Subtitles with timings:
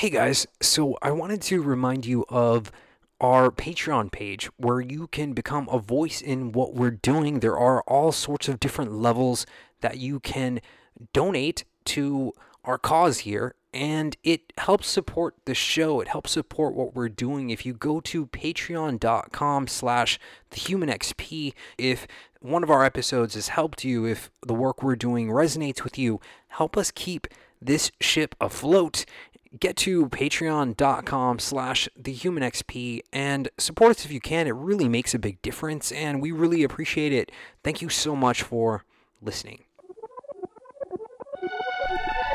[0.00, 2.72] Hey guys, so I wanted to remind you of
[3.20, 7.40] our Patreon page where you can become a voice in what we're doing.
[7.40, 9.44] There are all sorts of different levels
[9.82, 10.62] that you can
[11.12, 12.32] donate to
[12.64, 16.00] our cause here and it helps support the show.
[16.00, 17.50] It helps support what we're doing.
[17.50, 20.18] If you go to patreon.com slash
[20.50, 22.06] thehumanxp if
[22.40, 26.22] one of our episodes has helped you if the work we're doing resonates with you
[26.48, 27.26] help us keep
[27.60, 29.04] this ship afloat
[29.58, 34.46] get to patreon.com slash thehumanxp and support us if you can.
[34.46, 37.32] It really makes a big difference and we really appreciate it.
[37.64, 38.84] Thank you so much for
[39.20, 39.64] listening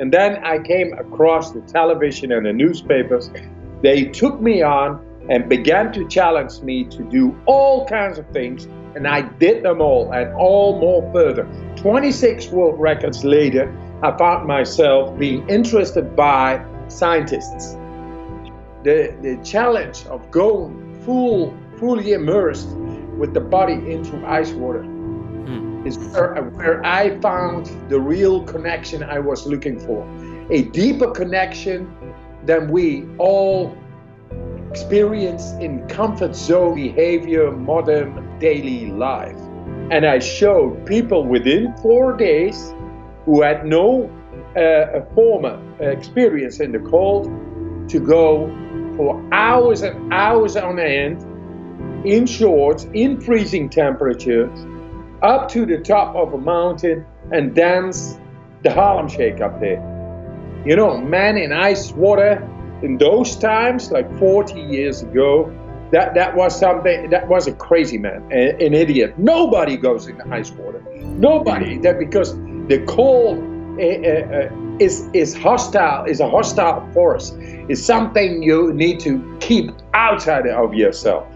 [0.00, 3.30] And then I came across the television and the newspapers.
[3.82, 8.66] They took me on and began to challenge me to do all kinds of things,
[8.94, 11.46] and I did them all and all more further.
[11.76, 17.74] 26 world records later, I found myself being interested by scientists.
[18.84, 22.68] The, the challenge of going full, fully immersed
[23.18, 24.84] with the body into ice water
[25.88, 30.06] is where, where I found the real connection I was looking for.
[30.50, 31.92] A deeper connection
[32.44, 33.76] than we all
[34.70, 39.38] experience in comfort zone behavior, modern daily life.
[39.90, 42.74] And I showed people within four days
[43.24, 44.10] who had no
[44.56, 47.24] uh, former experience in the cold
[47.88, 48.46] to go
[48.96, 51.24] for hours and hours on end
[52.04, 54.50] in shorts, in freezing temperatures,
[55.22, 58.18] up to the top of a mountain and dance
[58.62, 59.82] the Harlem Shake up there.
[60.64, 62.46] You know, man in ice water
[62.82, 65.52] in those times, like 40 years ago,
[65.90, 69.18] that, that was something, that was a crazy man, an idiot.
[69.18, 70.82] Nobody goes in the ice water.
[70.96, 72.36] Nobody, that because
[72.68, 73.38] the cold
[73.78, 77.32] uh, uh, is, is hostile, is a hostile force,
[77.68, 81.26] is something you need to keep outside of yourself.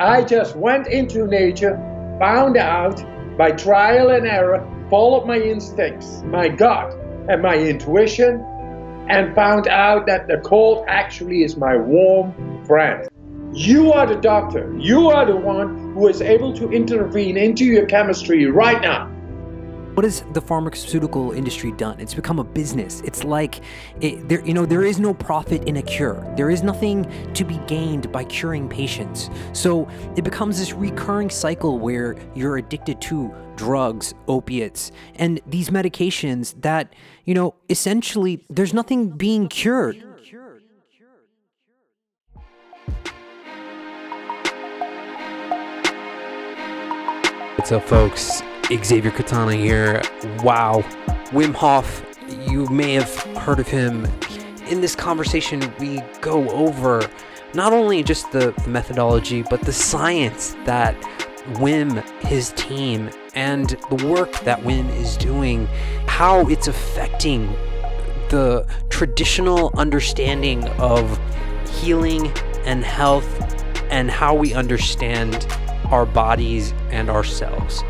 [0.00, 1.76] I just went into nature
[2.18, 3.02] found out
[3.36, 6.94] by trial and error, followed my instincts, my gut,
[7.28, 8.44] and my intuition,
[9.08, 13.08] and found out that the cold actually is my warm friend.
[13.52, 14.74] You are the doctor.
[14.78, 19.13] You are the one who is able to intervene into your chemistry right now.
[19.94, 22.00] What has the pharmaceutical industry done?
[22.00, 23.00] It's become a business.
[23.02, 23.60] It's like
[24.00, 26.14] it, there, you know, there is no profit in a cure.
[26.36, 29.30] There is nothing to be gained by curing patients.
[29.52, 36.60] So it becomes this recurring cycle where you're addicted to drugs, opiates, and these medications
[36.62, 36.92] that,
[37.24, 40.02] you know, essentially there's nothing being cured.
[47.56, 48.42] What's up, folks?
[48.72, 50.02] Xavier Katana here.
[50.42, 50.82] Wow.
[51.32, 52.04] Wim Hof,
[52.48, 54.06] you may have heard of him.
[54.68, 57.06] In this conversation, we go over
[57.52, 60.98] not only just the methodology, but the science that
[61.54, 65.66] Wim, his team, and the work that Wim is doing,
[66.06, 67.48] how it's affecting
[68.30, 71.20] the traditional understanding of
[71.68, 72.32] healing
[72.64, 73.28] and health
[73.90, 75.46] and how we understand
[75.90, 77.84] our bodies and ourselves.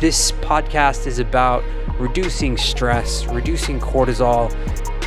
[0.00, 1.62] This podcast is about
[1.98, 4.52] reducing stress, reducing cortisol,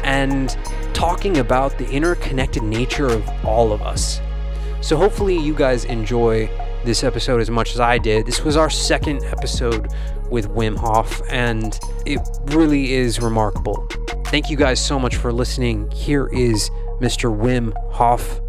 [0.03, 0.57] and
[0.93, 4.21] talking about the interconnected nature of all of us.
[4.81, 6.49] So, hopefully, you guys enjoy
[6.85, 8.25] this episode as much as I did.
[8.25, 9.91] This was our second episode
[10.29, 13.87] with Wim Hof, and it really is remarkable.
[14.27, 15.91] Thank you guys so much for listening.
[15.91, 16.69] Here is
[17.01, 17.35] Mr.
[17.35, 18.39] Wim Hof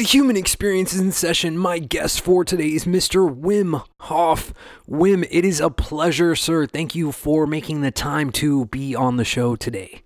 [0.00, 1.58] The human experience is in session.
[1.58, 3.28] My guest for today is Mr.
[3.30, 4.54] Wim Hof.
[4.88, 6.64] Wim, it is a pleasure, sir.
[6.64, 10.00] Thank you for making the time to be on the show today.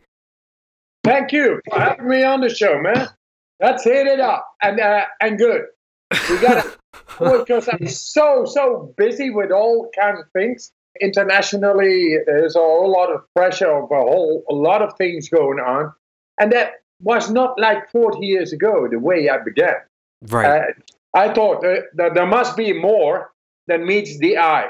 [1.04, 3.08] Thank you for having me on the show, man.
[3.60, 5.62] Let's hit it up and uh, and good.
[6.28, 6.66] We got
[7.20, 10.72] it because I'm so so busy with all kinds of things.
[11.00, 15.60] Internationally, there's a whole lot of pressure of a whole a lot of things going
[15.60, 15.92] on,
[16.40, 19.74] and that was not like 40 years ago, the way I began.
[20.22, 20.60] Right.
[20.60, 20.72] Uh,
[21.14, 23.32] I thought uh, that there must be more
[23.66, 24.68] than meets the eye.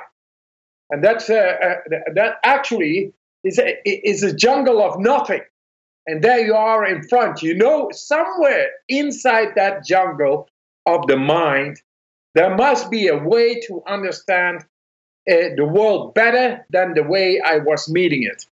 [0.91, 1.75] And that's, uh, uh,
[2.15, 3.12] that actually
[3.43, 5.41] is a, is a jungle of nothing.
[6.06, 7.43] And there you are in front.
[7.43, 10.49] You know, somewhere inside that jungle
[10.87, 11.81] of the mind,
[12.35, 14.65] there must be a way to understand
[15.31, 18.47] uh, the world better than the way I was meeting it.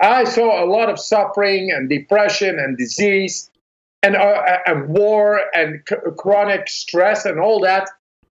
[0.00, 3.50] I saw a lot of suffering and depression and disease
[4.02, 7.88] and, uh, and war and c- chronic stress and all that.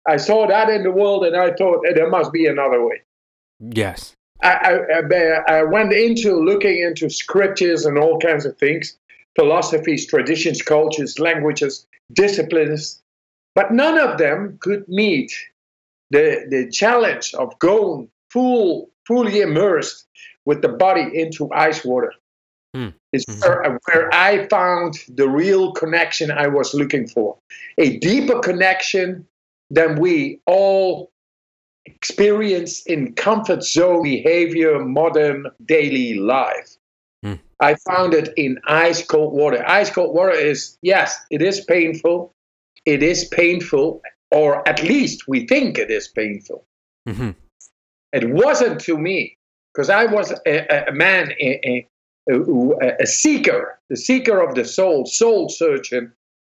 [0.06, 3.02] I saw that in the world and I thought eh, there must be another way.
[3.58, 4.14] Yes.
[4.42, 8.96] I, I, I went into looking into scriptures and all kinds of things,
[9.34, 13.02] philosophies, traditions, cultures, languages, disciplines,
[13.54, 15.32] but none of them could meet
[16.10, 20.06] the, the challenge of going full, fully immersed
[20.46, 22.12] with the body into ice water.
[22.74, 22.88] Hmm.
[23.12, 23.40] It's Mhm.
[23.40, 27.36] where, where I found the real connection I was looking for.
[27.78, 29.26] A deeper connection
[29.70, 31.10] than we all
[31.86, 36.76] experience in comfort zone behavior, modern daily life.
[37.24, 37.34] Hmm.
[37.60, 39.64] I found it in ice cold water.
[39.66, 42.32] Ice cold water is, yes, it is painful.
[42.84, 46.64] It is painful, or at least we think it is painful.
[47.06, 47.30] hmm
[48.12, 49.35] It wasn't to me,
[49.76, 51.86] because I was a, a man, a,
[52.30, 56.12] a, a seeker, the seeker of the soul, soul surgeon.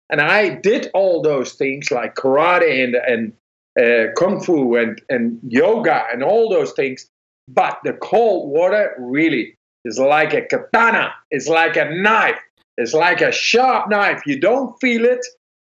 [0.10, 3.33] And I did all those things like karate and, and
[3.77, 7.10] uh, kung fu and, and yoga and all those things.
[7.50, 12.39] But the cold water really is like a katana, it's like a knife,
[12.77, 14.22] it's like a sharp knife.
[14.25, 15.25] You don't feel it,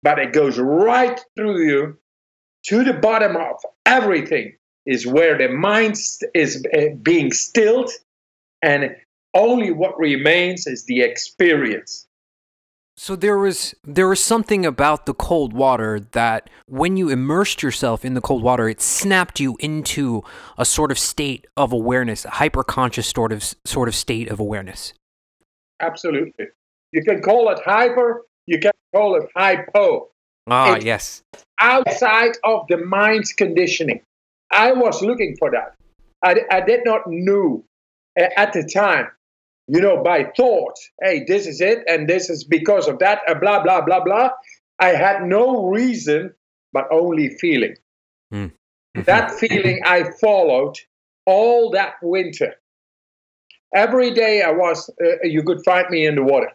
[0.02, 1.98] but it goes right through you
[2.68, 5.96] to the bottom of everything is where the mind
[6.34, 7.90] is uh, being stilled
[8.62, 8.96] and
[9.34, 12.06] only what remains is the experience
[12.96, 18.04] So there was there was something about the cold water that when you immersed yourself
[18.04, 20.22] in the cold water, it snapped you into
[20.56, 24.38] a sort of state of awareness, a hyper conscious sort of sort of state of
[24.40, 24.92] awareness.
[25.80, 26.46] absolutely
[26.92, 30.08] you can call it hyper you can call it hypo
[30.46, 31.22] Ah, It- yes.
[31.60, 34.00] outside of the mind's conditioning
[34.54, 35.74] i was looking for that
[36.22, 37.64] i, I did not know
[38.18, 39.08] uh, at the time
[39.68, 43.34] you know by thought hey this is it and this is because of that uh,
[43.34, 44.30] blah blah blah blah
[44.80, 46.32] i had no reason
[46.72, 47.76] but only feeling
[48.32, 48.52] Mhm.
[49.06, 50.76] that feeling I followed
[51.26, 52.54] all that winter.
[53.74, 56.52] Every day I was, uh, you could find me in the water.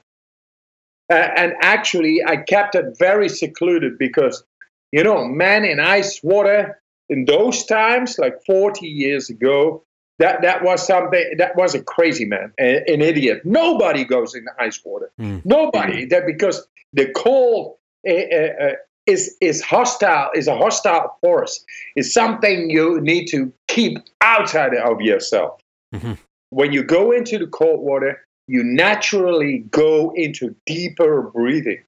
[1.11, 4.43] Uh, and actually, I kept it very secluded because,
[4.91, 6.78] you know, man in ice water
[7.09, 9.83] in those times, like 40 years ago,
[10.19, 13.41] that, that was something, that was a crazy man, a- an idiot.
[13.45, 15.11] Nobody goes in the ice water.
[15.19, 15.45] Mm.
[15.45, 16.05] Nobody.
[16.05, 17.77] That because the cold
[18.07, 18.71] uh, uh, uh,
[19.05, 21.63] is, is hostile, is a hostile force
[21.95, 25.59] is something you need to keep outside of yourself.
[25.95, 26.17] Mhm.
[26.51, 31.81] When you go into the cold water, you naturally go into deeper breathing.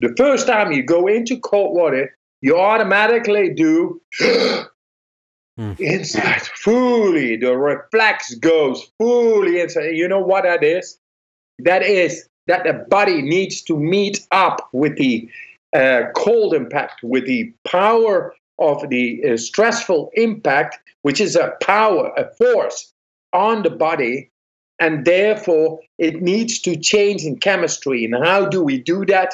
[0.00, 4.00] The first time you go into cold water, you automatically do
[5.58, 5.80] Mm.
[5.80, 7.36] inside fully.
[7.36, 9.96] The reflex goes fully inside.
[9.96, 10.98] You know what that is?
[11.60, 15.28] That is that the body needs to meet up with the
[15.72, 22.12] uh, cold impact, with the power of the uh, stressful impact, which is a power,
[22.16, 22.92] a force
[23.32, 24.30] on the body,
[24.78, 28.04] and therefore it needs to change in chemistry.
[28.04, 29.32] And how do we do that?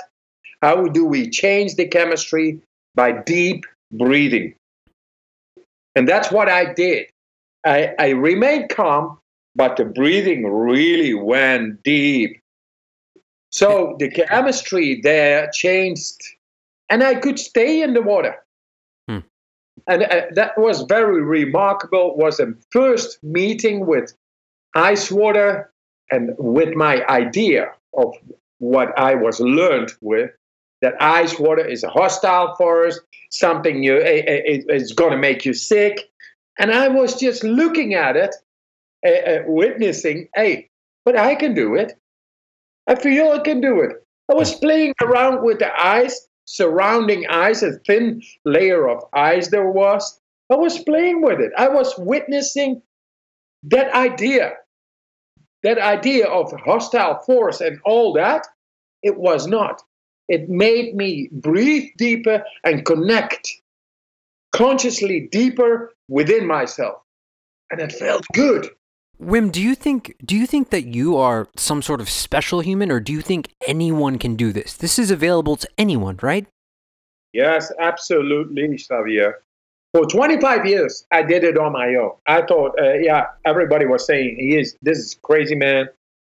[0.62, 2.61] How do we change the chemistry?
[2.94, 4.54] By deep breathing.
[5.94, 7.06] And that's what I did.
[7.64, 9.18] I, I remained calm,
[9.54, 12.40] but the breathing really went deep.
[13.50, 16.22] So the chemistry there changed,
[16.88, 18.37] and I could stay in the water.
[19.08, 19.18] Hmm.
[19.87, 22.12] And uh, that was very remarkable.
[22.12, 24.14] It was a first meeting with
[24.75, 25.70] ice water
[26.11, 28.14] and with my idea of
[28.58, 30.30] what I was learned with
[30.82, 35.54] that ice water is a hostile force, something you it, it's going to make you
[35.54, 36.10] sick.
[36.58, 38.34] And I was just looking at it,
[39.06, 40.68] uh, uh, witnessing, hey,
[41.04, 41.94] but I can do it.
[42.86, 43.92] I feel I can do it.
[44.30, 49.70] I was playing around with the ice, surrounding ice, a thin layer of ice there
[49.70, 50.20] was.
[50.50, 51.52] I was playing with it.
[51.56, 52.82] I was witnessing
[53.64, 54.52] that idea,
[55.62, 58.46] that idea of hostile force and all that.
[59.02, 59.82] It was not.
[60.29, 63.49] It made me breathe deeper and connect
[64.52, 67.02] consciously deeper within myself.
[67.71, 68.69] And it felt good.
[69.21, 72.91] Wim, do you think do you think that you are some sort of special human,
[72.91, 74.76] or do you think anyone can do this?
[74.76, 76.47] This is available to anyone, right?
[77.33, 79.43] Yes, absolutely, Xavier.
[79.95, 82.12] For 25 years, I did it on my own.
[82.26, 85.88] I thought, uh, yeah, everybody was saying he is this is crazy man.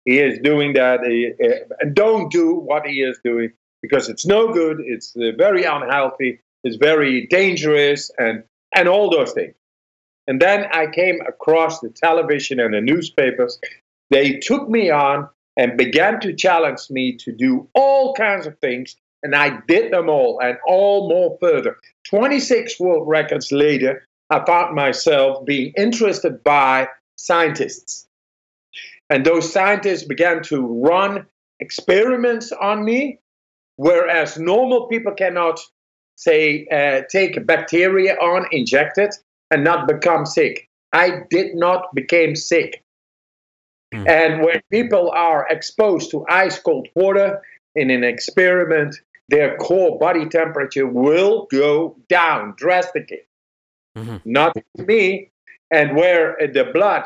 [0.05, 1.01] He is doing that.
[1.05, 4.81] He, uh, and don't do what he is doing because it's no good.
[4.81, 6.41] It's uh, very unhealthy.
[6.65, 8.43] It's very dangerous, and
[8.75, 9.55] and all those things.
[10.27, 13.59] And then I came across the television and the newspapers.
[14.11, 18.95] They took me on and began to challenge me to do all kinds of things.
[19.23, 21.77] And I did them all and all more further.
[22.09, 28.07] 26 world records later, I found myself being interested by scientists.
[29.11, 31.27] And those scientists began to run
[31.61, 33.19] experiments on me,
[33.79, 35.59] whereas normal people cannot,
[36.17, 39.15] say, uh, take bacteria on, inject it
[39.51, 40.69] and not become sick.
[40.93, 42.85] I did not become sick.
[43.95, 44.09] Mm.
[44.09, 47.41] And when people are exposed to ice cold water
[47.75, 48.97] in an experiment,
[49.29, 53.23] their core body temperature will go down drastically.
[53.97, 54.17] Mm-hmm.
[54.25, 55.31] Not me.
[55.71, 57.05] And where the blood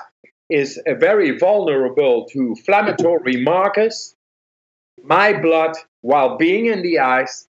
[0.48, 4.14] is very vulnerable to inflammatory markers,
[5.02, 7.46] my blood, while being in the ice,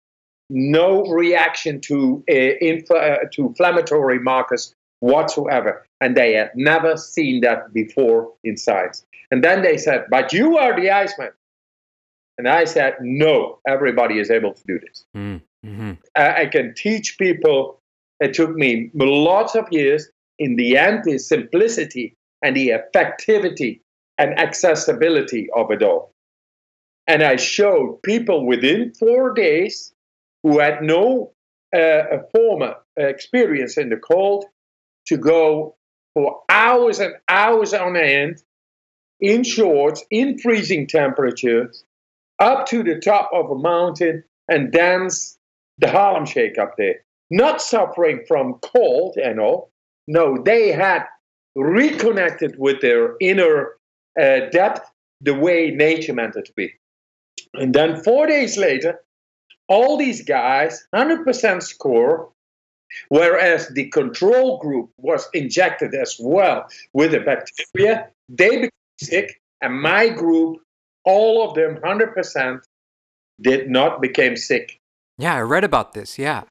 [0.50, 5.86] no reaction to uh, inf- uh, to inflammatory markers whatsoever.
[6.00, 9.06] And they had never seen that before in science.
[9.32, 11.32] And then they said, But you are the Iceman.
[12.38, 15.06] And I said, No, everybody is able to do this.
[15.16, 15.92] Mm, mm-hmm.
[16.16, 17.80] I, I can teach people.
[18.20, 20.10] It took me lots of years.
[20.40, 23.80] In the end, the simplicity and the effectivity
[24.18, 26.14] and accessibility of it all.
[27.08, 29.94] And I showed people within four days
[30.44, 31.34] who had no
[31.76, 32.04] uh,
[32.36, 34.46] former experience in the cold
[35.08, 35.76] to go
[36.14, 38.42] for hours and hours on end
[39.20, 41.84] in shorts, in freezing temperatures,
[42.40, 45.38] up to the top of a mountain and dance
[45.78, 46.96] the Harlem Shake up there.
[47.30, 49.72] Not suffering from cold and all.
[50.08, 51.06] No, they had
[51.56, 53.78] reconnected with their inner
[54.20, 54.90] uh, depth
[55.22, 56.74] the way nature meant it to be.
[57.54, 59.02] And then four days later,
[59.68, 62.32] all these guys, 100% score,
[63.10, 69.82] Whereas the control group was injected as well with the bacteria, they became sick, and
[69.82, 70.62] my group,
[71.06, 72.62] all of them, 100%,
[73.42, 74.80] did not become sick.
[75.18, 76.20] Yeah, I read about this.
[76.20, 76.44] Yeah.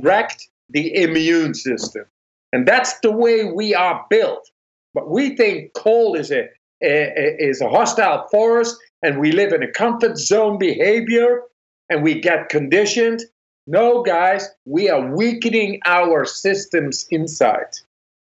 [0.00, 2.04] Wrecked the immune system.
[2.52, 4.50] And that's the way we are built.
[4.92, 6.48] But we think cold is a,
[6.82, 11.42] a, is a hostile force and we live in a comfort zone behavior
[11.88, 13.22] and we get conditioned
[13.66, 17.78] no, guys, we are weakening our systems inside.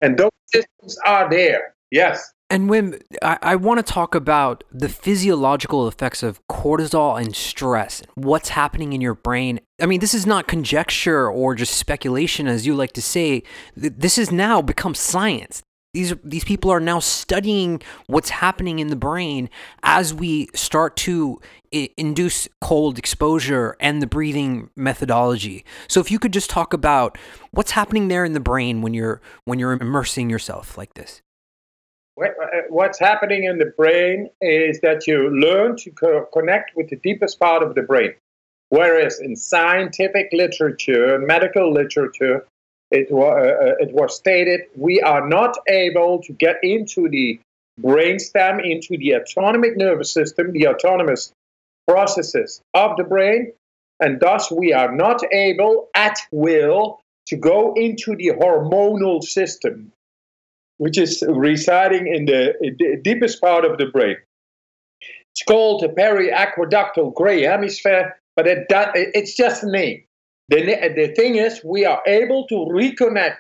[0.02, 1.76] And those systems are there.
[1.92, 2.32] Yes.
[2.50, 8.02] And when I, I want to talk about the physiological effects of cortisol and stress.
[8.14, 9.60] What's happening in your brain?
[9.82, 13.44] I mean, this is not conjecture or just speculation, as you like to say.
[13.76, 15.64] This has now become science.
[15.96, 19.50] These these people are now studying what's happening in the brain
[19.82, 21.40] as we start to
[21.74, 25.64] I- induce cold exposure and the breathing methodology.
[25.88, 27.18] So if you could just talk about
[27.52, 31.22] what's happening there in the brain when you're when you're immersing yourself like this.
[32.22, 32.28] Uh,
[32.70, 37.40] what's happening in the brain is that you learn to co- connect with the deepest
[37.40, 38.14] part of the brain.
[38.70, 42.46] Whereas in scientific literature, medical literature,
[42.92, 47.40] it, uh, uh, it was stated we are not able to get into the
[47.82, 51.32] brainstem, into the autonomic nervous system, the autonomous
[51.88, 53.52] processes of the brain,
[54.00, 59.92] and thus we are not able at will to go into the hormonal system,
[60.78, 64.16] which is residing in the, in the deepest part of the brain.
[65.34, 70.04] It's called the periaqueductal gray hemisphere, but it, that, it's just a name.
[70.50, 73.38] The, the thing is, we are able to reconnect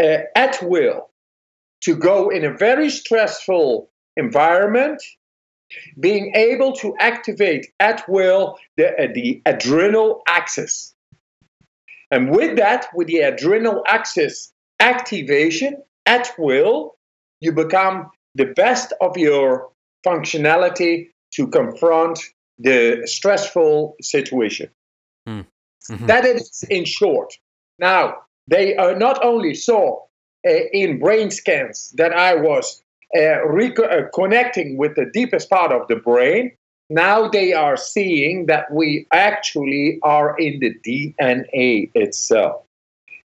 [0.00, 1.10] uh, at will
[1.82, 5.02] to go in a very stressful environment,
[5.98, 10.94] being able to activate at will the, uh, the adrenal axis.
[12.10, 16.96] And with that, with the adrenal axis activation at will,
[17.40, 19.70] you become the best of your
[20.06, 22.18] functionality to confront
[22.58, 24.70] the stressful situation.
[25.26, 25.42] Hmm.
[25.90, 26.06] Mm-hmm.
[26.06, 27.32] That is in short.
[27.78, 30.00] Now, they uh, not only saw
[30.46, 32.82] uh, in brain scans that I was
[33.16, 36.52] uh, uh, connecting with the deepest part of the brain,
[36.90, 42.62] now they are seeing that we actually are in the DNA itself.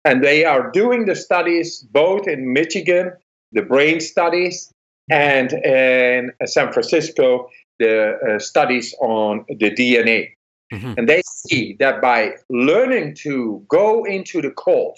[0.06, 3.12] And they are doing the studies both in Michigan,
[3.52, 4.72] the brain studies,
[5.10, 7.50] and in San Francisco,
[7.80, 10.32] the uh, studies on the DNA.
[10.72, 10.94] Mm-hmm.
[10.98, 14.98] And they see that by learning to go into the cold,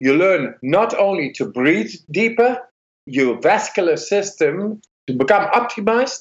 [0.00, 2.58] you learn not only to breathe deeper,
[3.06, 6.20] your vascular system to become optimized,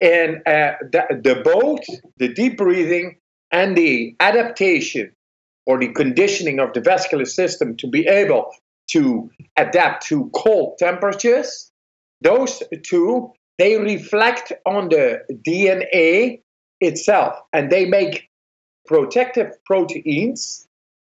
[0.00, 1.80] and uh, the, the both
[2.18, 3.16] the deep breathing
[3.50, 5.12] and the adaptation
[5.66, 8.52] or the conditioning of the vascular system to be able
[8.88, 11.70] to adapt to cold temperatures,
[12.20, 16.40] those two, they reflect on the DNA
[16.80, 18.28] itself and they make
[18.86, 20.66] protective proteins,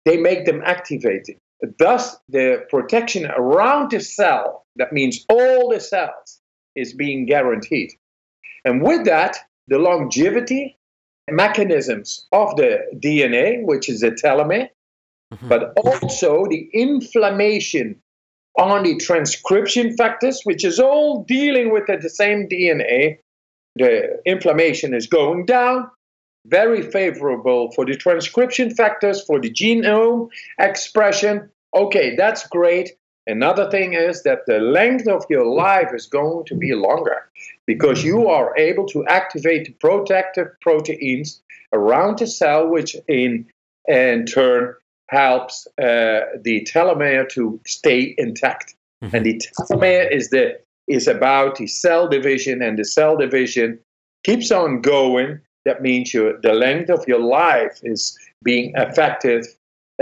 [0.05, 1.37] they make them activated.
[1.79, 6.40] Thus, the protection around the cell, that means all the cells,
[6.75, 7.93] is being guaranteed.
[8.64, 9.37] And with that,
[9.69, 10.79] the longevity
[11.31, 14.69] mechanisms of the DNA, which is the telomere,
[15.33, 15.49] mm-hmm.
[15.49, 18.00] but also the inflammation
[18.59, 23.19] on the transcription factors, which is all dealing with the same DNA.
[23.76, 25.90] The inflammation is going down,
[26.46, 31.48] very favorable for the transcription factors, for the genome expression.
[31.74, 32.96] Okay, that's great.
[33.26, 37.28] Another thing is that the length of your life is going to be longer
[37.66, 41.40] because you are able to activate the protective proteins
[41.72, 43.46] around the cell, which in,
[43.86, 44.74] in turn
[45.08, 48.74] helps uh, the telomere to stay intact.
[49.04, 49.16] Mm-hmm.
[49.16, 50.58] And the telomere is the
[50.90, 53.78] is about the cell division, and the cell division
[54.25, 55.40] keeps on going.
[55.64, 59.47] That means your the length of your life is being affected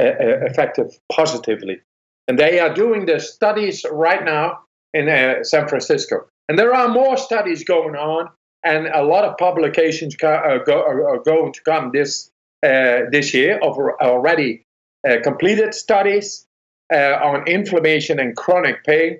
[0.00, 1.80] uh, uh affected positively.
[2.28, 4.60] And they are doing the studies right now
[4.92, 6.26] in uh, San Francisco.
[6.48, 8.28] And there are more studies going on,
[8.64, 12.30] and a lot of publications co- uh, go, are going to come this
[12.62, 14.64] uh, this year of already
[15.08, 16.46] uh, completed studies
[16.92, 19.18] uh, on inflammation and chronic pain.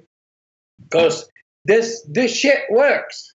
[0.82, 1.28] Because
[1.68, 3.34] this this shit works.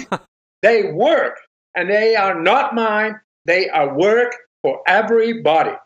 [0.62, 1.38] they work,
[1.76, 3.20] and they are not mine.
[3.44, 5.76] They are work for everybody.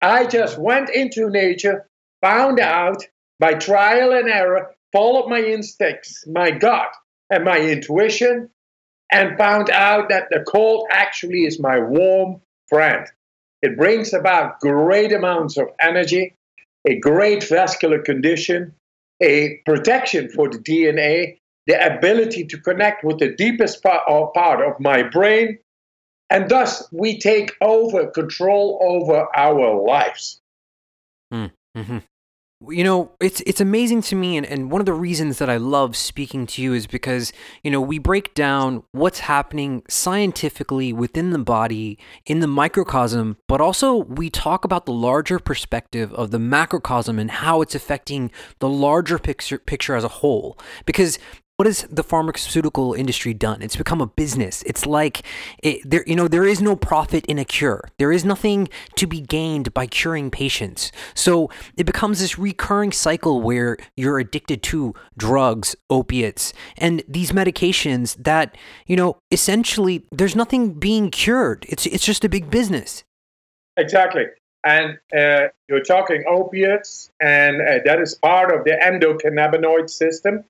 [0.00, 1.88] I just went into nature
[2.22, 3.04] found out
[3.40, 6.88] by trial and error, followed my instincts, my gut,
[7.30, 8.48] and my intuition,
[9.12, 13.06] and found out that the cold actually is my warm friend.
[13.62, 16.36] It brings about great amounts of energy,
[16.86, 18.74] a great vascular condition,
[19.20, 25.02] a protection for the DNA, the ability to connect with the deepest part of my
[25.02, 25.58] brain,
[26.30, 30.40] and thus we take over control over our lives.
[31.32, 31.50] Mm.
[31.76, 31.98] Mm-hmm.
[32.66, 35.58] You know, it's it's amazing to me, and, and one of the reasons that I
[35.58, 41.30] love speaking to you is because, you know, we break down what's happening scientifically within
[41.30, 46.40] the body, in the microcosm, but also we talk about the larger perspective of the
[46.40, 50.58] macrocosm and how it's affecting the larger picture picture as a whole.
[50.84, 51.20] Because
[51.58, 53.62] what has the pharmaceutical industry done?
[53.62, 54.62] It's become a business.
[54.62, 55.22] It's like
[55.60, 57.90] it, there, you know, there is no profit in a cure.
[57.98, 60.92] There is nothing to be gained by curing patients.
[61.14, 68.22] So it becomes this recurring cycle where you're addicted to drugs, opiates, and these medications
[68.22, 71.66] that you know essentially there's nothing being cured.
[71.68, 73.02] It's it's just a big business.
[73.76, 74.26] Exactly.
[74.62, 80.44] And uh, you're talking opiates, and uh, that is part of the endocannabinoid system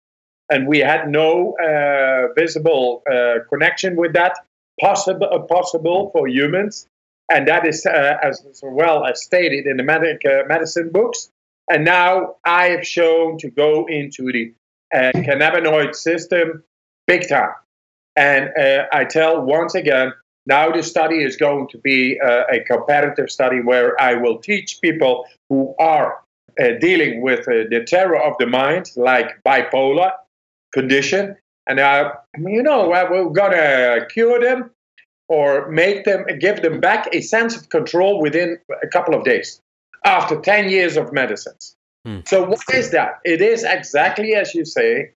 [0.51, 4.35] and we had no uh, visible uh, connection with that
[4.81, 6.87] possible uh, possible for humans,
[7.31, 11.31] and that is uh, as, well as stated in the medic, uh, medicine books.
[11.71, 14.55] And now I have shown to go into the
[14.95, 16.63] uh, cannabinoid system
[17.07, 17.53] big time,
[18.17, 18.51] and
[18.93, 20.13] I tell once again.
[20.47, 25.27] Now the study is going to be a comparative study where I will teach people
[25.51, 26.23] who are
[26.81, 30.13] dealing with the terror of the mind, like bipolar,
[30.73, 31.37] condition.
[31.67, 34.71] And I, you know, we're to cure them
[35.29, 39.61] or make them, give them back a sense of control within a couple of days
[40.05, 41.77] after 10 years of medicines.
[42.05, 42.21] Hmm.
[42.27, 43.19] So, what is that?
[43.25, 45.13] It is exactly as you say.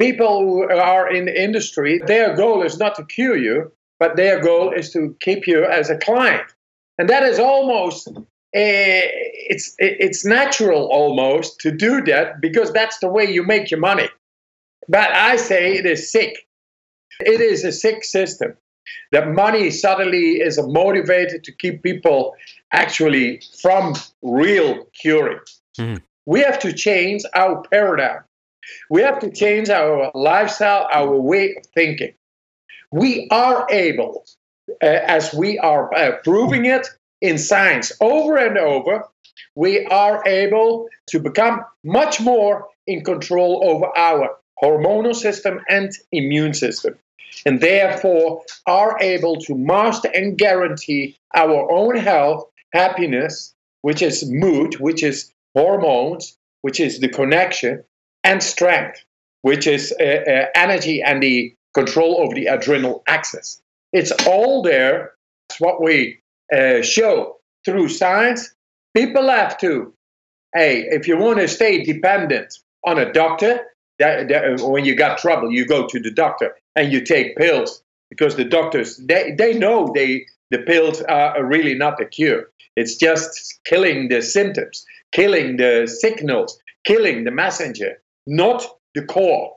[0.00, 4.40] People who are in the industry, their goal is not to cure you, but their
[4.40, 6.42] goal is to keep you as a client.
[6.98, 8.20] And that is almost uh,
[8.52, 14.08] it's it's natural almost to do that because that's the way you make your money.
[14.88, 16.46] But I say it is sick.
[17.20, 18.56] It is a sick system.
[19.12, 22.34] That money suddenly is motivated to keep people
[22.72, 25.40] actually from real curing.
[25.78, 26.02] Mm-hmm.
[26.26, 28.22] We have to change our paradigm.
[28.90, 32.14] We have to change our lifestyle, our way of thinking.
[32.92, 34.24] We are able,
[34.82, 36.86] uh, as we are uh, proving it
[37.20, 39.04] in science over and over,
[39.54, 46.54] we are able to become much more in control over our hormonal system and immune
[46.54, 46.94] system,
[47.46, 54.74] and therefore are able to master and guarantee our own health, happiness, which is mood,
[54.80, 57.84] which is hormones, which is the connection,
[58.22, 59.04] and strength,
[59.42, 63.60] which is uh, uh, energy and the control over the adrenal axis.
[63.92, 65.12] It's all there.
[65.50, 66.20] It's what we
[66.52, 68.54] uh, show through science.
[68.94, 69.92] People have to,
[70.54, 73.60] hey, if you want to stay dependent on a doctor,
[73.98, 77.82] that, that, when you got trouble, you go to the doctor and you take pills
[78.10, 82.50] because the doctors they, they know they the pills are really not the cure.
[82.76, 89.56] It's just killing the symptoms, killing the signals, killing the messenger, not the core.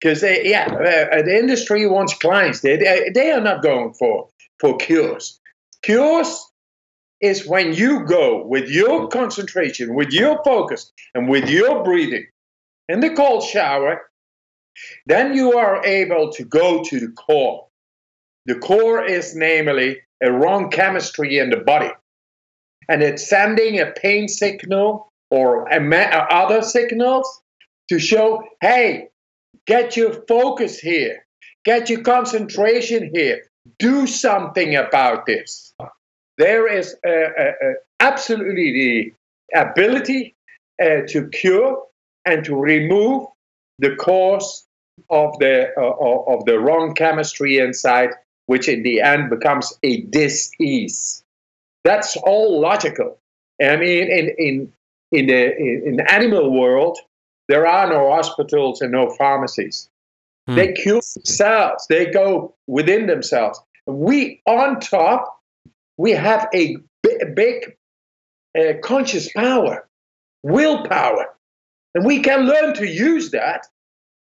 [0.00, 2.60] Because yeah, uh, the industry wants clients.
[2.60, 5.38] They, they, they are not going for for cures.
[5.82, 6.46] Cures
[7.20, 12.26] is when you go with your concentration, with your focus, and with your breathing
[12.90, 14.02] in the cold shower,
[15.06, 17.68] then you are able to go to the core.
[18.46, 21.90] The core is namely a wrong chemistry in the body,
[22.88, 27.42] and it's sending a pain signal or other signals
[27.88, 29.08] to show, hey,
[29.66, 31.24] get your focus here,
[31.64, 33.44] get your concentration here,
[33.78, 35.72] do something about this.
[36.38, 38.72] There is uh, uh, uh absolutely
[39.52, 40.34] the ability
[40.82, 41.84] uh, to cure
[42.30, 43.26] and to remove
[43.78, 44.66] the cause
[45.08, 48.10] of the uh, of the wrong chemistry inside,
[48.46, 51.24] which in the end becomes a disease.
[51.84, 53.18] That's all logical.
[53.60, 54.72] I mean, in in
[55.12, 56.98] in the in the animal world,
[57.48, 59.88] there are no hospitals and no pharmacies.
[60.46, 60.54] Hmm.
[60.54, 61.86] They cure themselves.
[61.88, 63.60] They go within themselves.
[63.86, 65.40] We, on top,
[65.96, 67.76] we have a big, big
[68.58, 69.88] uh, conscious power,
[70.42, 71.34] willpower,
[71.94, 73.66] and we can learn to use that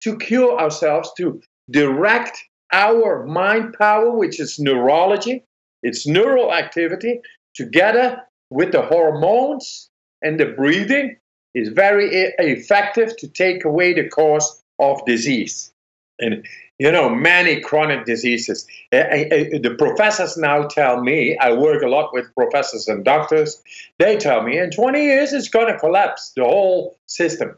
[0.03, 2.39] to cure ourselves, to direct
[2.73, 5.45] our mind power, which is neurology,
[5.83, 7.21] it's neural activity,
[7.55, 9.91] together with the hormones
[10.23, 11.17] and the breathing,
[11.55, 15.74] is very effective to take away the cause of disease.
[16.19, 16.47] And
[16.79, 18.67] you know, many chronic diseases.
[18.91, 23.05] Eh, eh, eh, the professors now tell me, I work a lot with professors and
[23.05, 23.63] doctors,
[23.99, 27.57] they tell me in 20 years it's going to collapse, the whole system.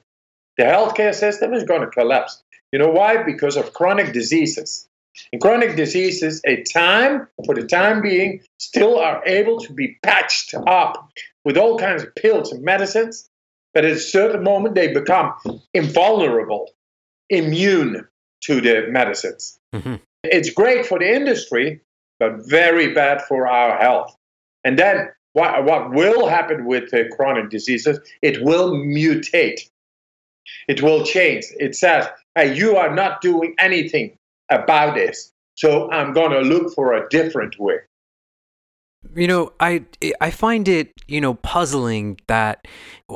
[0.59, 2.43] The healthcare system is going to collapse.
[2.73, 3.23] You know why?
[3.23, 4.89] Because of chronic diseases.
[5.33, 10.55] In chronic diseases, a time, for the time being, still are able to be patched
[10.67, 11.11] up
[11.45, 13.31] with all kinds of pills and medicines,
[13.73, 15.33] but at a certain moment they become
[15.73, 16.71] invulnerable,
[17.31, 18.07] immune
[18.47, 19.59] to the medicines.
[19.75, 19.97] Mm-hmm.
[20.25, 21.81] It's great for the industry,
[22.19, 24.17] but very bad for our health.
[24.65, 28.01] And then what, what will happen with uh, chronic diseases?
[28.23, 29.61] It will mutate.
[30.69, 31.45] It will change.
[31.59, 34.17] It says, hey, you are not doing anything
[34.51, 35.33] about this.
[35.55, 37.77] So I'm going to look for a different way.
[39.15, 39.85] You know, I
[40.21, 42.67] I find it, you know, puzzling that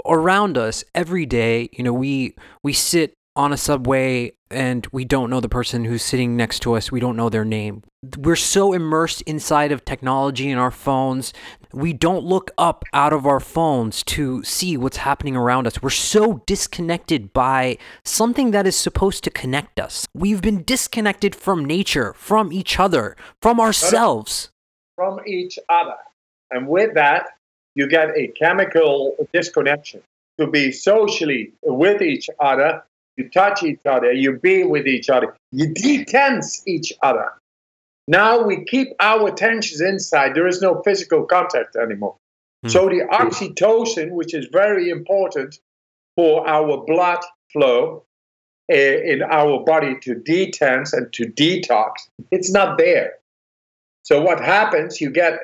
[0.06, 5.30] around us every day, you know, we we sit on a subway and we don't
[5.30, 6.92] know the person who's sitting next to us.
[6.92, 7.82] We don't know their name.
[8.18, 11.32] We're so immersed inside of technology and our phones.
[11.72, 15.80] We don't look up out of our phones to see what's happening around us.
[15.80, 20.06] We're so disconnected by something that is supposed to connect us.
[20.14, 24.50] We've been disconnected from nature, from each other, from ourselves.
[24.96, 25.96] From each other.
[26.50, 27.24] And with that,
[27.74, 30.02] you get a chemical disconnection.
[30.38, 32.82] To be socially with each other
[33.20, 37.28] you touch each other, you be with each other, you detense each other.
[38.08, 40.34] Now we keep our tensions inside.
[40.34, 42.16] There is no physical contact anymore.
[42.64, 42.70] Mm.
[42.70, 45.58] So the oxytocin, which is very important
[46.16, 47.20] for our blood
[47.52, 48.04] flow
[48.72, 51.92] uh, in our body to detense and to detox,
[52.30, 53.14] it's not there.
[54.02, 55.00] So what happens?
[55.00, 55.34] You get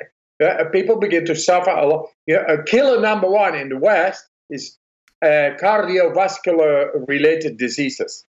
[0.43, 2.09] uh, people begin to suffer a lot.
[2.27, 4.77] You know, a killer number one in the West is
[5.24, 8.24] cardiovascular related diseases.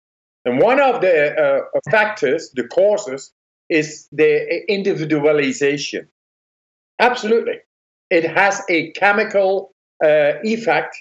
[0.44, 3.32] And one of the uh, factors, the causes,
[3.68, 6.08] is the individualization.
[6.98, 7.58] Absolutely.
[8.10, 10.96] It has a chemical uh, effect,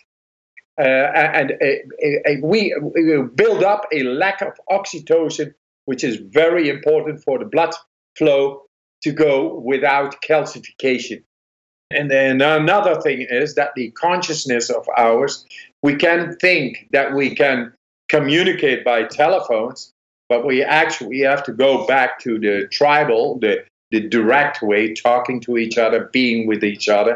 [0.79, 1.53] uh, and
[2.41, 2.75] we
[3.35, 5.53] build up a lack of oxytocin,
[5.85, 7.75] which is very important for the blood
[8.17, 8.63] flow
[9.03, 11.23] to go without calcification.
[11.91, 15.45] And then another thing is that the consciousness of ours
[15.87, 17.57] we can think that we can
[18.15, 19.79] communicate by telephones,
[20.31, 23.53] but we actually have to go back to the tribal, the,
[23.91, 27.15] the direct way, talking to each other, being with each other.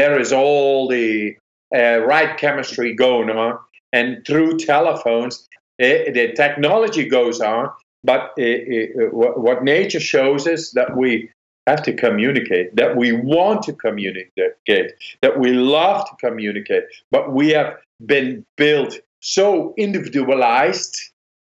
[0.00, 1.36] There is all the
[1.80, 3.52] uh, right chemistry going on.
[3.98, 5.36] And through telephones,
[5.80, 7.64] Uh, the technology goes on,
[8.02, 11.10] but uh, uh, what nature shows us that we
[11.68, 14.90] have to communicate, that we want to communicate,
[15.24, 17.70] that we love to communicate, but we have
[18.04, 20.96] been built so individualized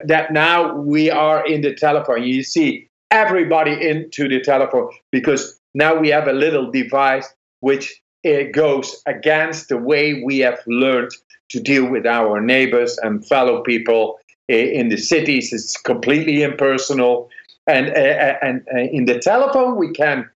[0.00, 2.24] that now we are in the telephone.
[2.24, 8.48] You see everybody into the telephone because now we have a little device which it
[8.48, 11.10] uh, goes against the way we have learned
[11.48, 14.18] to deal with our neighbors and fellow people
[14.50, 15.52] uh, in the cities.
[15.52, 17.30] It's completely impersonal,
[17.66, 20.28] and uh, and in the telephone we can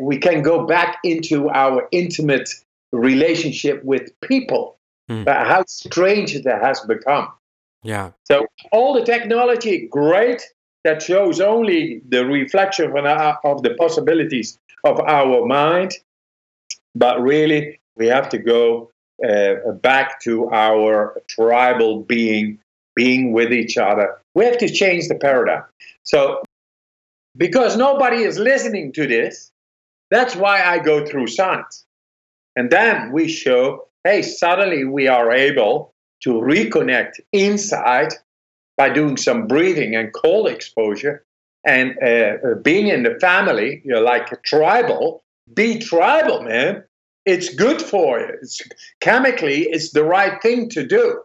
[0.00, 2.48] we can go back into our intimate
[2.92, 4.77] relationship with people.
[5.08, 5.26] Mm.
[5.26, 7.28] how strange it has become.
[7.82, 8.10] Yeah.
[8.24, 10.42] So all the technology, great,
[10.84, 15.94] that shows only the reflection of, of the possibilities of our mind.
[16.94, 18.90] But really, we have to go
[19.26, 22.58] uh, back to our tribal being,
[22.94, 24.20] being with each other.
[24.34, 25.64] We have to change the paradigm.
[26.02, 26.42] So,
[27.36, 29.50] because nobody is listening to this,
[30.10, 31.84] that's why I go through science.
[32.56, 38.12] And then we show hey, suddenly we are able to reconnect inside
[38.76, 41.24] by doing some breathing and cold exposure
[41.64, 45.22] and uh, uh, being in the family, you're like a tribal.
[45.52, 46.84] Be tribal, man.
[47.26, 48.28] It's good for you.
[48.40, 48.60] It's,
[49.00, 51.20] chemically, it's the right thing to do.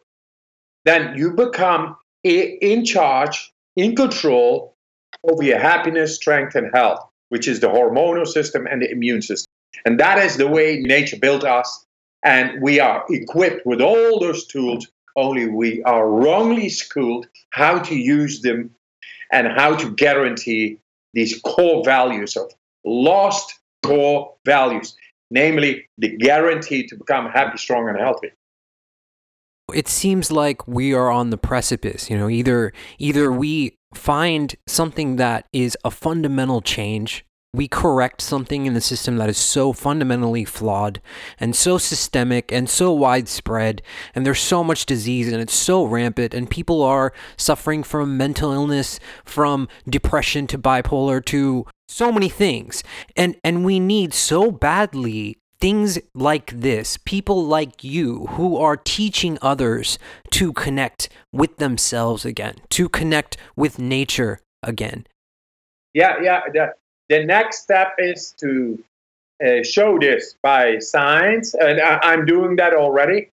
[0.86, 4.76] Then you become in charge, in control
[5.24, 9.48] over your happiness, strength, and health, which is the hormonal system and the immune system.
[9.86, 11.86] And that is the way nature built us.
[12.24, 17.96] And we are equipped with all those tools only we are wrongly schooled how to
[17.96, 18.72] use them
[19.32, 20.80] and how to guarantee
[21.14, 22.52] these core values of
[22.84, 24.96] lost core values,
[25.30, 28.32] namely the guarantee to become happy, strong, and healthy.
[29.74, 35.18] It seems like we are on the precipice, you know, either either we find something
[35.18, 40.44] that is a fundamental change we correct something in the system that is so fundamentally
[40.44, 41.00] flawed
[41.40, 43.82] and so systemic and so widespread
[44.16, 48.52] and there's so much disease and it's so rampant and people are suffering from mental
[48.52, 52.84] illness from depression to bipolar to so many things.
[53.16, 59.38] And and we need so badly things like this people like you who are teaching
[59.42, 59.98] others
[60.32, 65.06] to connect with themselves again to connect with nature again.
[65.94, 66.74] Yeah yeah that
[67.14, 68.84] the next step is to
[69.46, 73.30] uh, show this by science, and I, am doing that already.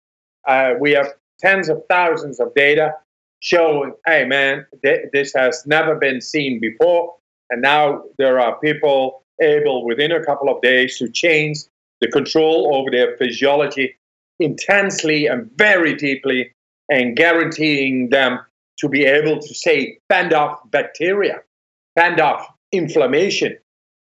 [0.45, 2.95] Uh, we have tens of thousands of data
[3.39, 7.15] showing, hey man, th- this has never been seen before,
[7.49, 11.59] and now there are people able within a couple of days to change
[12.01, 13.95] the control over their physiology
[14.41, 16.51] intensely and very deeply,
[16.89, 18.39] and guaranteeing them
[18.79, 21.39] to be able to say fend off bacteria,
[21.95, 23.57] fend off inflammation,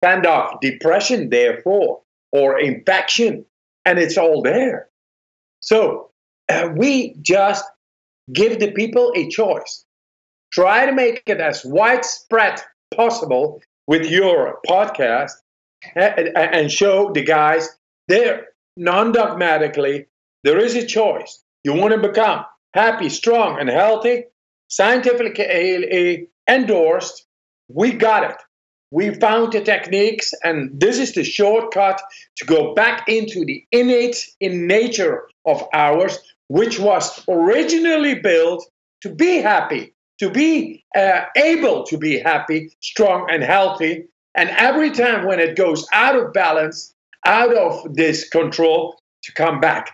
[0.05, 3.43] fend off depression, therefore, or infection,
[3.87, 4.91] and it's all there.
[5.61, 6.11] So
[6.51, 7.65] uh, we just
[8.31, 9.87] give the people a choice.
[10.53, 12.61] Try to make it as widespread
[12.95, 15.33] possible with your podcast
[15.97, 17.69] and, and show the guys
[18.09, 20.07] there non-dogmatically
[20.43, 21.43] there is a choice.
[21.65, 24.25] You want to become happy, strong, and healthy,
[24.69, 27.27] scientifically endorsed.
[27.69, 28.37] We got it
[28.95, 32.01] we found the techniques, and this is the shortcut
[32.37, 38.65] to go back into the innate in nature of ours, which was originally built
[39.01, 44.05] to be happy, to be uh, able to be happy, strong, and healthy.
[44.37, 46.95] And every time when it goes out of balance,
[47.27, 49.91] out of this control, to come back.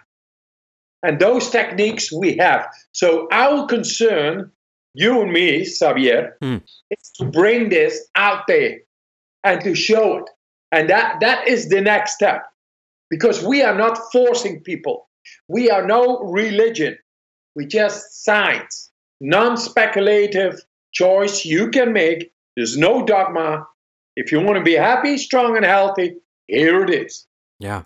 [1.03, 2.67] And those techniques we have.
[2.93, 4.53] So our concern,
[4.93, 6.61] you and me, Xavier, mm.
[6.91, 8.81] is to bring this out there
[9.45, 10.31] and to show it.
[10.73, 12.45] And that, that is the next step
[13.11, 15.09] because we are not forcing people.
[15.49, 16.97] We are no religion.
[17.57, 20.61] We just science, non speculative
[20.93, 22.33] choice you can make.
[22.57, 23.67] There's no dogma.
[24.17, 27.27] If you want to be happy, strong, and healthy, here it is.
[27.59, 27.85] Yeah.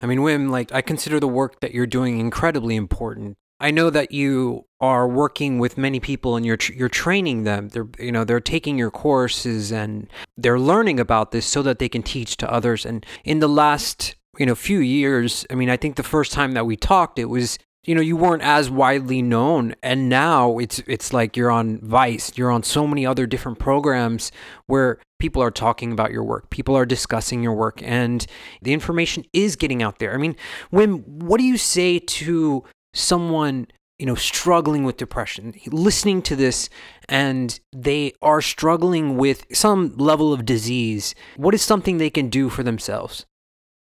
[0.00, 3.90] I mean, Wim, like, I consider the work that you're doing incredibly important I know
[3.90, 7.68] that you are working with many people and you're you're training them.
[7.68, 11.88] They're you know they're taking your courses and they're learning about this so that they
[11.88, 12.84] can teach to others.
[12.84, 16.52] And in the last you know few years, I mean, I think the first time
[16.52, 19.76] that we talked, it was you know you weren't as widely known.
[19.80, 22.36] And now it's it's like you're on vice.
[22.36, 24.32] You're on so many other different programs
[24.66, 26.50] where people are talking about your work.
[26.50, 27.80] People are discussing your work.
[27.84, 28.26] And
[28.60, 30.14] the information is getting out there.
[30.14, 30.34] I mean
[30.70, 33.66] when what do you say to someone
[33.98, 36.68] you know, struggling with depression, listening to this,
[37.08, 42.48] and they are struggling with some level of disease, what is something they can do
[42.48, 43.26] for themselves?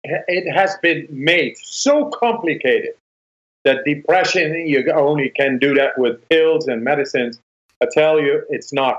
[0.06, 2.92] It has been made so complicated
[3.66, 7.42] that depression, you only can do that with pills and medicines.
[7.82, 8.98] I tell you, it's not.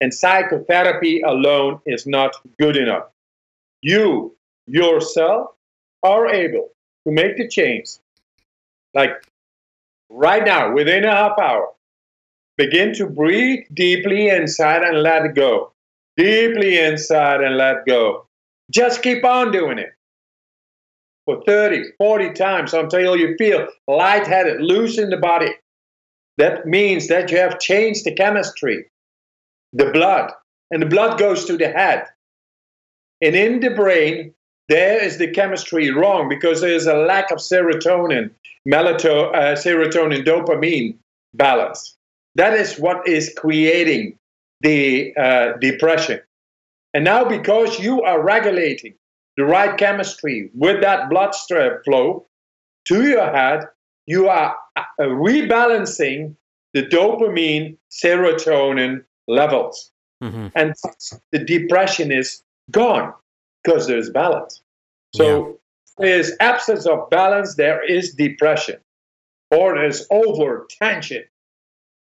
[0.00, 3.06] And psychotherapy alone is not good enough.
[3.80, 4.36] You
[4.68, 5.48] yourself
[6.04, 6.68] are able
[7.06, 7.88] to make the change.
[8.94, 9.12] Like
[10.10, 11.72] right now, within a half hour,
[12.56, 15.72] begin to breathe deeply inside and let it go.
[16.16, 18.26] Deeply inside and let go.
[18.70, 19.90] Just keep on doing it
[21.24, 25.52] for 30, 40 times until you feel lightheaded, loose in the body.
[26.38, 28.90] That means that you have changed the chemistry,
[29.72, 30.32] the blood,
[30.70, 32.06] and the blood goes to the head.
[33.20, 34.34] And in the brain,
[34.72, 38.30] there is the chemistry wrong because there's a lack of serotonin,
[38.66, 40.96] melatonin, uh, serotonin, dopamine
[41.34, 41.98] balance.
[42.36, 44.18] That is what is creating
[44.62, 46.20] the uh, depression.
[46.94, 48.94] And now, because you are regulating
[49.36, 51.34] the right chemistry with that blood
[51.84, 52.26] flow
[52.86, 53.68] to your head,
[54.06, 56.34] you are uh, rebalancing
[56.72, 59.90] the dopamine, serotonin levels.
[60.24, 60.46] Mm-hmm.
[60.54, 60.74] And
[61.30, 63.12] the depression is gone
[63.62, 64.61] because there's balance.
[65.14, 65.52] So yeah.
[65.98, 68.78] there's absence of balance, there is depression,
[69.50, 71.24] or there's over tension.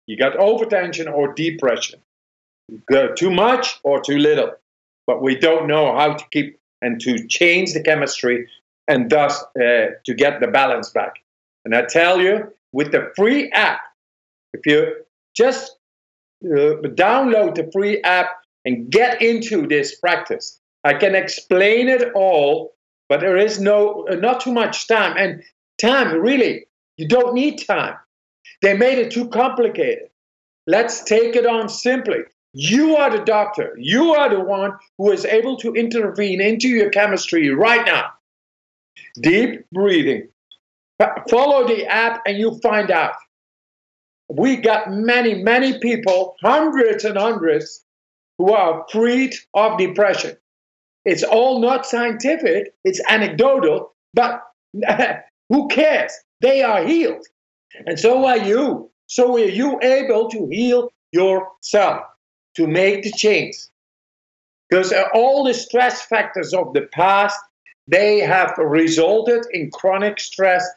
[0.06, 2.00] You got over tension or depression.
[2.90, 4.52] Go too much or too little.
[5.06, 8.48] But we don't know how to keep and to change the chemistry
[8.87, 11.14] and thus uh, to get the balance back.
[11.64, 13.80] And I tell you, with the free app,
[14.52, 15.76] if you just
[16.44, 18.28] uh, download the free app
[18.64, 22.74] and get into this practice, I can explain it all,
[23.08, 25.16] but there is no uh, not too much time.
[25.16, 25.42] And
[25.80, 26.66] time, really,
[26.96, 27.96] you don't need time.
[28.62, 30.10] They made it too complicated.
[30.66, 32.18] Let's take it on simply.
[32.52, 33.74] You are the doctor.
[33.78, 38.10] You are the one who is able to intervene into your chemistry right now.
[39.20, 40.28] Deep breathing.
[41.28, 43.14] Follow the app and you find out.
[44.28, 47.84] We got many, many people, hundreds and hundreds,
[48.36, 50.36] who are freed of depression.
[51.04, 54.42] It's all not scientific, it's anecdotal, but
[55.48, 56.12] who cares?
[56.40, 57.26] They are healed.
[57.87, 58.90] And so are you.
[59.06, 62.02] So are you able to heal yourself
[62.56, 63.56] to make the change.
[64.68, 67.38] Because all the stress factors of the past,
[67.87, 70.68] they have resulted in chronic stress,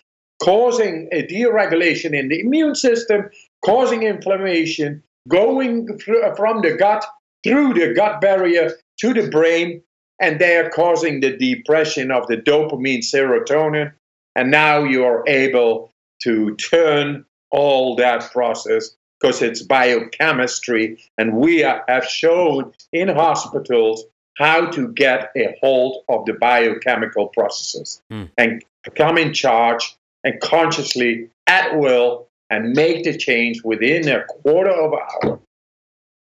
[0.41, 3.29] causing a deregulation in the immune system,
[3.65, 7.03] causing inflammation, going from the gut
[7.43, 9.81] through the gut barrier to the brain,
[10.21, 13.91] and they are causing the depression of the dopamine, serotonin.
[14.35, 15.91] And now you are able
[16.23, 24.03] to turn all that process because it's biochemistry, and we have shown in hospitals
[24.37, 28.29] how to get a hold of the biochemical processes mm.
[28.37, 28.63] and
[28.95, 34.93] come in charge and consciously at will and make the change within a quarter of
[34.93, 35.39] an hour.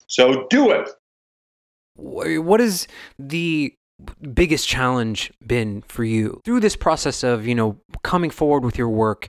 [0.08, 0.90] So do it.
[1.96, 3.74] What is the
[4.34, 8.90] biggest challenge been for you through this process of you know coming forward with your
[8.90, 9.28] work?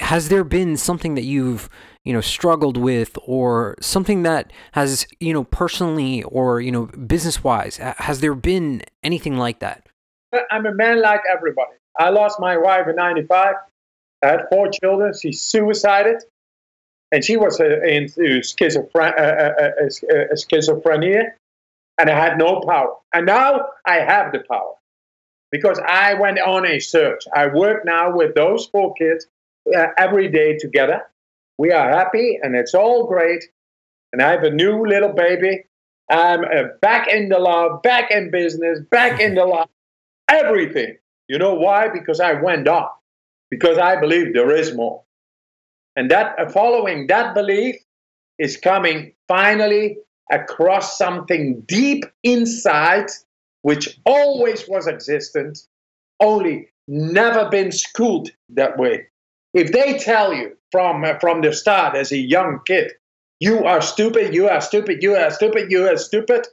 [0.00, 1.68] Has there been something that you've
[2.04, 7.44] you know struggled with or something that has you know personally or you know business
[7.44, 9.86] wise has there been anything like that?
[10.50, 11.72] I'm a man like everybody.
[11.98, 13.56] I lost my wife in 95
[14.22, 15.12] i had four children.
[15.20, 16.22] She suicided.
[17.12, 21.32] And she was into schizophrenia, uh, uh, uh, schizophrenia
[22.00, 24.74] and i had no power and now i have the power
[25.52, 29.26] because i went on a search i work now with those four kids
[29.76, 31.02] uh, every day together
[31.60, 33.44] we are happy and it's all great.
[34.14, 35.64] And I have a new little baby.
[36.10, 39.66] I'm uh, back in the law, back in business, back in the law,
[40.30, 40.96] everything.
[41.28, 41.88] You know why?
[41.90, 42.88] Because I went on,
[43.50, 45.02] because I believe there is more.
[45.96, 47.76] And that uh, following that belief
[48.38, 49.98] is coming finally
[50.30, 53.06] across something deep inside,
[53.62, 55.66] which always was existent,
[56.20, 59.06] only never been schooled that way.
[59.54, 62.92] If they tell you from uh, from the start as a young kid,
[63.40, 66.46] you are stupid, you are stupid, you are stupid, you are stupid.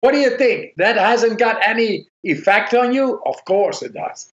[0.00, 0.74] What do you think?
[0.76, 3.20] That hasn't got any effect on you?
[3.26, 4.32] Of course it does.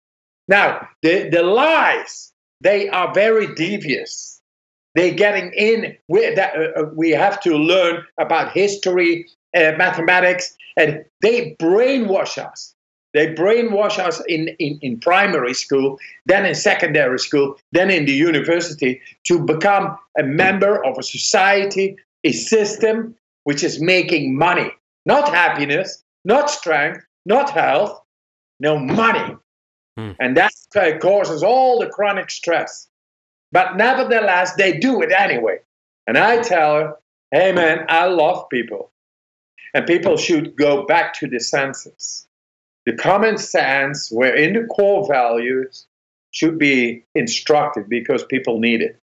[0.48, 4.31] Now, the, the lies, they are very devious.
[4.94, 5.96] They're getting in.
[6.08, 9.26] We, that, uh, uh, we have to learn about history,
[9.56, 12.74] uh, mathematics, and they brainwash us.
[13.14, 18.12] They brainwash us in, in, in primary school, then in secondary school, then in the
[18.12, 23.14] university to become a member of a society, a system
[23.44, 24.70] which is making money,
[25.04, 28.00] not happiness, not strength, not health,
[28.60, 29.36] no money.
[29.98, 30.12] Hmm.
[30.20, 32.88] And that uh, causes all the chronic stress.
[33.52, 35.58] But nevertheless, they do it anyway.
[36.06, 36.96] And I tell her,
[37.30, 38.90] hey man, I love people.
[39.74, 42.26] And people should go back to the senses.
[42.84, 45.86] The common sense, wherein the core values
[46.32, 48.98] should be instructed because people need it.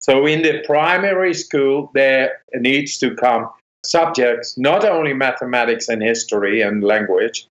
[0.00, 3.50] So in the primary school, there needs to come
[3.84, 7.46] subjects, not only mathematics and history and language,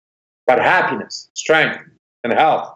[0.47, 1.81] but happiness, strength,
[2.25, 2.75] and health.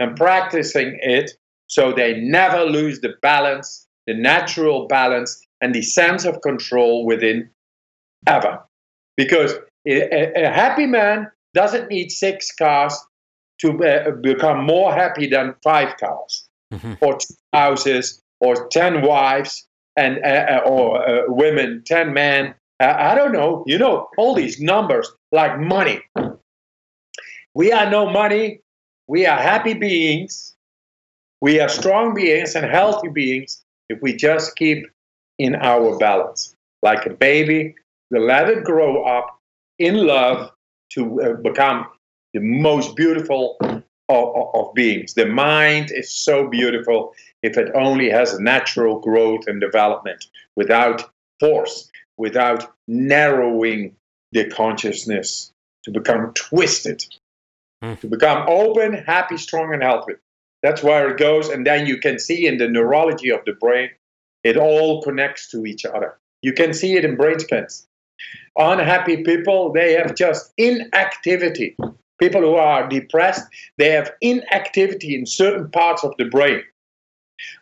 [0.00, 1.36] And practicing it
[1.68, 7.48] so they never lose the balance, the natural balance, and the sense of control within
[8.26, 8.60] ever.
[9.16, 9.54] Because
[9.86, 12.94] a, a happy man doesn't need six cars
[13.60, 16.94] to uh, become more happy than five cars, mm-hmm.
[17.00, 19.66] or two houses, or ten wives,
[19.96, 22.54] and uh, uh or uh, women, ten men.
[22.80, 23.64] I don't know.
[23.66, 26.00] You know all these numbers like money.
[27.54, 28.60] We are no money.
[29.08, 30.54] We are happy beings.
[31.40, 34.86] We are strong beings and healthy beings if we just keep
[35.38, 36.54] in our balance.
[36.82, 37.74] Like a baby,
[38.10, 39.38] we let it grow up
[39.78, 40.50] in love
[40.90, 41.86] to uh, become
[42.34, 45.14] the most beautiful of, of, of, beings.
[45.14, 50.26] The mind is so beautiful if it only has natural growth and development
[50.56, 51.10] without
[51.40, 53.94] force, without narrowing
[54.32, 55.52] the consciousness
[55.84, 57.04] to become twisted,
[57.82, 57.98] mm.
[58.00, 60.14] to become open, happy, strong, and healthy.
[60.62, 61.48] That's where it goes.
[61.48, 63.90] And then you can see in the neurology of the brain,
[64.44, 66.18] it all connects to each other.
[66.42, 67.86] You can see it in brain scans.
[68.56, 71.76] Unhappy people, they have just inactivity.
[72.20, 73.46] People who are depressed,
[73.76, 76.62] they have inactivity in certain parts of the brain.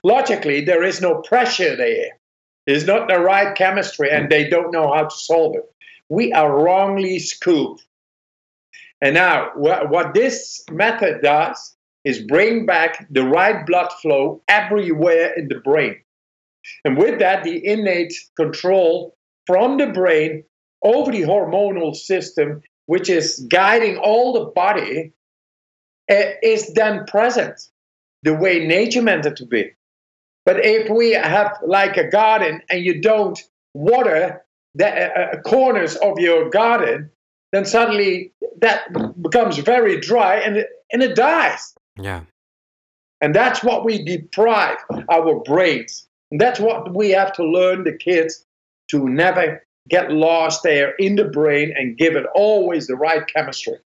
[0.02, 2.18] Logically, there is no pressure there.
[2.66, 5.70] There's not the right chemistry, and they don't know how to solve it.
[6.08, 7.82] We are wrongly schooled.
[9.02, 11.75] And now, what, what this method does
[12.06, 15.96] is bring back the right blood flow everywhere in the brain.
[16.84, 20.44] And with that, the innate control from the brain
[20.82, 25.12] over the hormonal system, which is guiding all the body,
[26.08, 27.60] uh, is then present
[28.22, 29.72] the way nature meant it to be.
[30.44, 33.38] But if we have like a garden and you don't
[33.74, 34.44] water
[34.76, 37.10] the uh corners of your garden,
[37.52, 41.75] then suddenly that becomes very dry and it, and it dies.
[41.96, 42.22] Yeah.
[43.20, 44.78] And that's what we deprive
[45.10, 46.06] our brains.
[46.30, 48.44] And that's what we have to learn the kids
[48.90, 53.78] to never get lost there in the brain and give it always the right chemistry.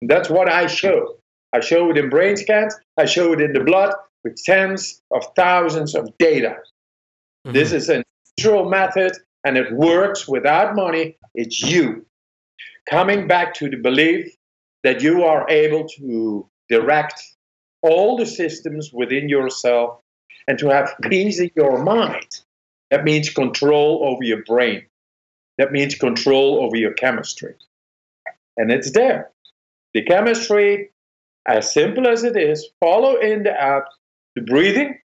[0.00, 1.16] And that's what I show.
[1.52, 3.92] I show it in brain scans, I show it in the blood
[4.22, 6.56] with tens of thousands of data.
[7.46, 7.52] Mm-hmm.
[7.52, 8.04] This is a
[8.38, 9.12] natural method
[9.44, 11.16] and it works without money.
[11.34, 12.06] It's you.
[12.88, 14.32] Coming back to the belief
[14.84, 17.22] that you are able to direct
[17.82, 20.00] all the systems within yourself
[20.46, 22.40] and to have peace in your mind.
[22.90, 24.86] That means control over your brain.
[25.58, 27.54] That means control over your chemistry.
[28.56, 29.30] And it's there.
[29.94, 30.90] The chemistry,
[31.46, 33.84] as simple as it is, follow in the app,
[34.34, 34.98] the breathing,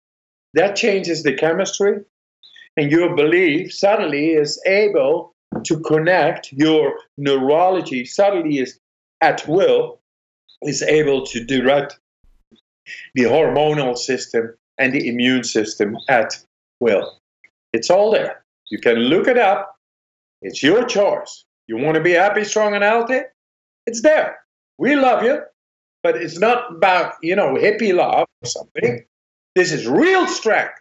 [0.54, 2.00] that changes the chemistry.
[2.76, 8.78] And your belief suddenly is able to connect your neurology, suddenly is
[9.20, 10.00] at will,
[10.62, 11.98] is able to direct
[13.14, 16.38] the hormonal system and the immune system at
[16.80, 17.18] will.
[17.72, 18.44] It's all there.
[18.70, 19.76] You can look it up.
[20.40, 21.44] It's your choice.
[21.68, 23.20] You want to be happy, strong, and healthy?
[23.86, 24.40] It's there.
[24.78, 25.42] We love you,
[26.02, 29.04] but it's not about, you know, hippie love or something.
[29.54, 30.74] This is real strength.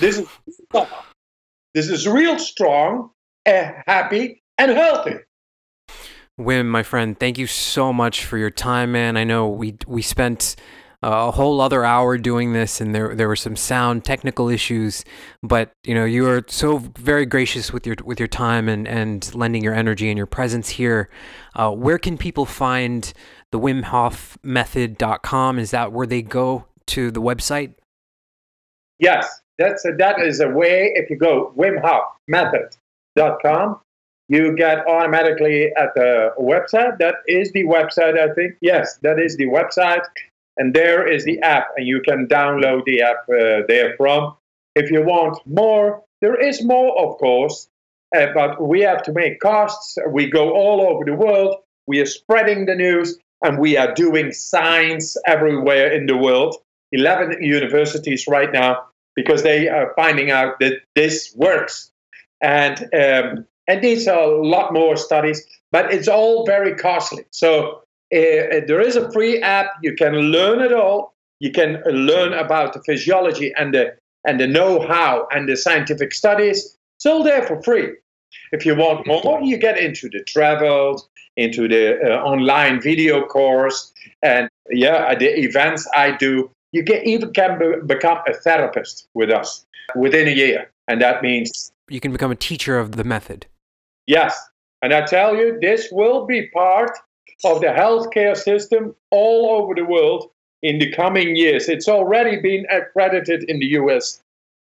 [0.00, 0.28] This is
[1.74, 3.10] This is real strong,
[3.44, 5.16] and happy, and healthy.
[6.40, 9.16] Wim, my friend, thank you so much for your time, man.
[9.16, 10.56] I know we we spent
[11.08, 15.04] a whole other hour doing this, and there there were some sound technical issues.
[15.42, 19.32] But you know, you are so very gracious with your with your time and and
[19.34, 21.08] lending your energy and your presence here.
[21.54, 23.12] Uh, where can people find
[23.52, 25.60] the Wim Hof Method.com?
[25.60, 27.74] Is that where they go to the website?
[28.98, 30.90] Yes, that's a, that is a way.
[30.96, 33.78] If you go Wim Hof Method.com,
[34.28, 36.98] you get automatically at the website.
[36.98, 38.56] That is the website, I think.
[38.60, 40.02] Yes, that is the website.
[40.56, 44.34] And there is the app, and you can download the app uh, there from.
[44.74, 47.68] If you want more, there is more, of course,
[48.16, 49.98] uh, but we have to make costs.
[50.10, 51.56] We go all over the world.
[51.86, 53.18] We are spreading the news.
[53.42, 56.56] and we are doing science everywhere in the world.
[56.92, 61.90] 11 universities right now because they are finding out that this works.
[62.40, 67.24] And um, and these are a lot more studies, but it's all very costly.
[67.30, 67.82] So
[68.12, 69.66] Eh, eh, there is a free app.
[69.82, 71.14] You can learn it all.
[71.40, 73.96] You can uh, learn about the physiology and the
[74.26, 76.76] and the know-how and the scientific studies.
[76.96, 77.92] It's all there for free.
[78.52, 83.92] If you want more, you get into the travels, into the uh, online video course,
[84.22, 86.50] and yeah, uh, the events I do.
[86.72, 91.22] You can even can be, become a therapist with us within a year, and that
[91.22, 93.46] means you can become a teacher of the method.
[94.06, 94.38] Yes,
[94.82, 96.90] and I tell you, this will be part
[97.44, 100.30] of the healthcare system all over the world
[100.62, 101.68] in the coming years.
[101.68, 104.22] It's already been accredited in the US.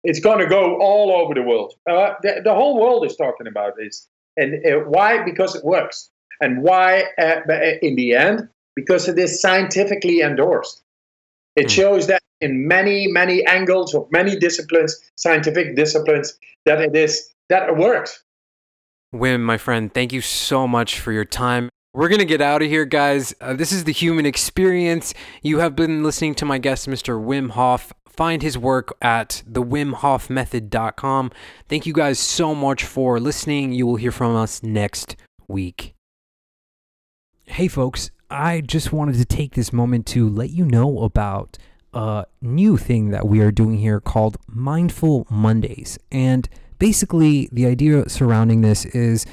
[0.04, 1.74] It's going to go all over the world.
[1.90, 4.08] Uh, the, the, whole world is talking about this.
[4.36, 5.24] And uh, why?
[5.24, 6.10] Because it works.
[6.42, 8.50] And why, uh, uh in the end?
[8.76, 10.82] Because it is scientifically endorsed.
[11.56, 11.70] It hmm.
[11.70, 17.70] shows that in many, many angles of many disciplines, scientific disciplines, that it is that
[17.70, 18.24] it works.
[19.14, 21.70] Wim, my friend, thank you so much for your time.
[21.96, 23.36] We're going to get out of here, guys.
[23.40, 25.14] Uh, this is the human experience.
[25.44, 27.24] You have been listening to my guest, Mr.
[27.24, 27.94] Wim Hof.
[28.08, 31.32] Find his work at thewimhofmethod.com.
[31.70, 33.74] Thank you guys so much for listening.
[33.74, 35.16] You will hear from us next
[35.48, 35.94] week.
[37.44, 41.60] Hey, folks, I just wanted to take this moment to let you know about
[41.94, 46.00] a new thing that we are doing here called Mindful Mondays.
[46.12, 49.28] And basically, the idea surrounding this is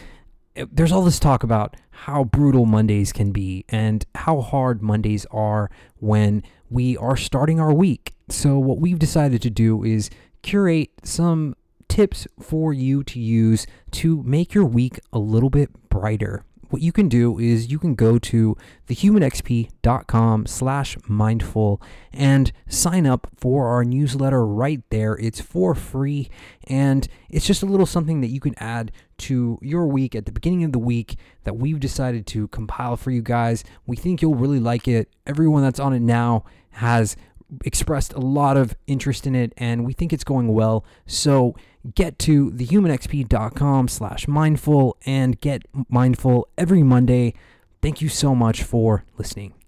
[0.57, 5.26] eh, there's all this talk about how brutal Mondays can be and how hard Mondays
[5.30, 8.14] are when we are starting our week.
[8.28, 10.11] So, what we've decided to do is
[10.42, 11.55] curate some
[11.88, 16.92] tips for you to use to make your week a little bit brighter what you
[16.92, 18.57] can do is you can go to
[18.88, 21.82] thehumanxp.com slash mindful
[22.12, 25.14] and sign up for our newsletter right there.
[25.18, 26.30] It's for free
[26.64, 30.33] and it's just a little something that you can add to your week at the
[30.33, 33.64] beginning of the week that we've decided to compile for you guys.
[33.87, 35.09] We think you'll really like it.
[35.27, 37.16] Everyone that's on it now has
[37.64, 40.85] expressed a lot of interest in it and we think it's going well.
[41.07, 41.57] So
[41.95, 47.35] get to thehumanxp.com slash mindful and get mindful every Monday.
[47.83, 49.60] Thank you so much for listening.